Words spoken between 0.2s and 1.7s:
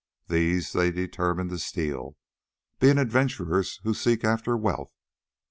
These they determined to